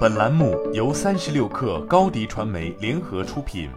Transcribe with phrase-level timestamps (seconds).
[0.00, 3.70] 本栏目由三十六氪高低传媒联合出品。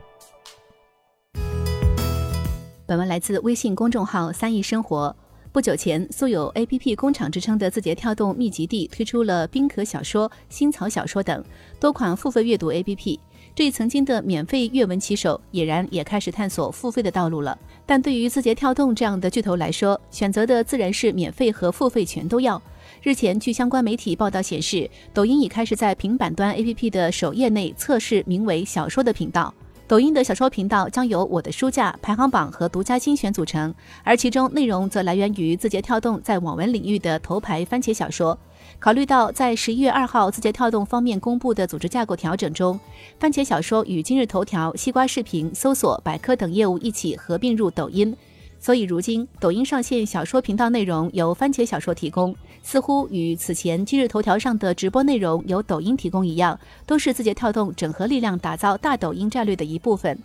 [2.85, 5.15] 本文来自微信公众号“三亿生活”。
[5.53, 11.43] 不久前，素有 “APP 工厂”之称的字节跳动密集地推出了冰壳小说、新草小说等
[11.79, 13.19] 多款付费阅读 APP。
[13.55, 17.57] 对曾经的免费阅文旗手，俨然也开始探索付费的道路了。
[17.85, 22.61] 但对于字节跳动这样的巨头来说，选择的自然是免费和付费全都要。
[23.01, 29.53] 日前，据相关媒体报道显示，抖音已开始在平板端 APP 的首页内测试名为“小说”的频道。
[29.93, 33.71] 抖音的小说频道将由我的书架、排行榜和独家精选组成，
[34.03, 38.35] 而其中内容则来源于字节跳动在网文领域的头牌番茄小说。
[38.79, 42.79] 考虑到在十一月二号字节跳动方面公布的组织架构调整中，
[43.19, 48.17] 番茄小说与今日头条、西瓜视频、搜索、百科等业务一起合并入抖音。
[48.63, 60.17] 所以，如今抖音上线小说频道内容由番茄小说提供，似乎与此前今日头条上的直播内容由抖音提供一样，都是字节跳动整合力量打造大抖音战略的一部分。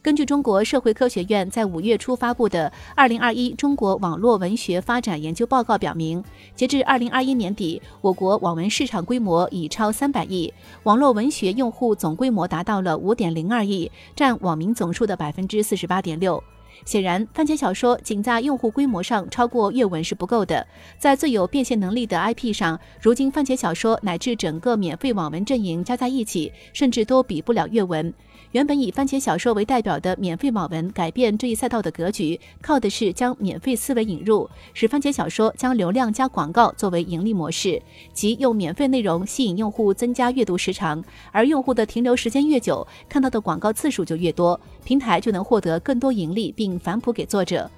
[0.00, 6.24] 根据中国社会科学院在五月初发布的《二零二一中国网络文学发展研究报告》表明，
[6.56, 10.50] 截至二零二一年底，我国网文市场规模已超三百亿，
[10.84, 16.42] 网络文学用户总规模达到了五点零二亿，占网民总数的百分之四十八点六。
[16.84, 20.66] 显然，番茄小说仅在用户规模上超过阅文是不够的。
[20.98, 28.12] 在最有变现能力的 IP 上，如今番茄小说乃至整个免费网文阵营加在一起，甚至都比不了阅文。
[28.52, 41.02] 原本以番茄小说为代表的免费网文改变这一赛道的格局，靠的是将免费思维引入，使番茄小说将流量加广告作为盈利模式，即用免费内容吸引用户增加阅读时长，
[41.32, 47.70] 而用户的停留时间越久，看到的广告次数就越多，平台就能获得更多盈利，并反哺给作者。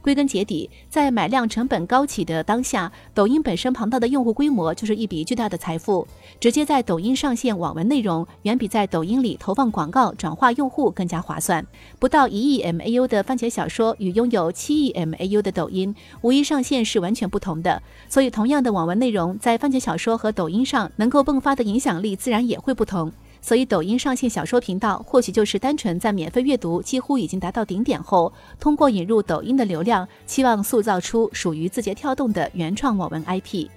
[0.00, 6.08] 归根结底，在买量成本高企的当下，抖音本身庞大的用户规模就是一笔巨大的财富。
[6.40, 11.62] 直接在抖音上线网文内容，远比在抖音里投放广告转化用户更加划算。
[11.98, 17.82] 不到一亿 MAU 的番茄小说与拥有七亿 MAU 的抖音，无一上线是完全不同的。
[18.08, 23.12] 所以，同样的网文内容，在番茄小说和抖音上能够迸发的影响力，自然也会不同。
[23.42, 33.68] 所以，抖音上线小说频道，或许就是单纯在免费阅读几乎已经达到顶点后，通过引入抖音的流量，期望塑造出属于字节跳动的原创网文 IP。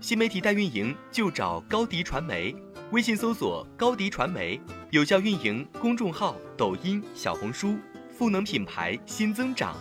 [0.00, 2.54] 新媒体代运营就找高迪传媒，
[2.92, 4.58] 微信搜索高迪传媒，
[4.90, 7.76] 有效运营公众号、抖音、小红书，
[8.16, 9.76] 赋能品牌新增长。